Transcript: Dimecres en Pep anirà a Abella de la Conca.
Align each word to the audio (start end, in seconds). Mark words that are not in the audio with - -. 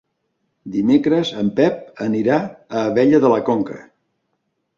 Dimecres 0.75 1.31
en 1.41 1.51
Pep 1.59 2.01
anirà 2.07 2.39
a 2.41 2.83
Abella 2.87 3.21
de 3.27 3.33
la 3.37 3.39
Conca. 3.53 3.79